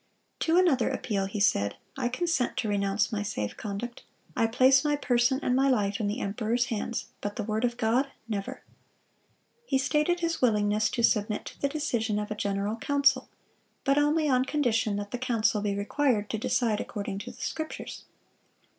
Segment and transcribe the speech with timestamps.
[0.39, 4.01] (233) To another appeal he said, "I consent to renounce my safe conduct.
[4.35, 7.77] I place my person and my life in the emperor's hands, but the word of
[7.77, 8.61] God—never!"(234)
[9.67, 13.29] He stated his willingness to submit to the decision of a general council,
[13.83, 18.05] but only on condition that the council be required to decide according to the Scriptures.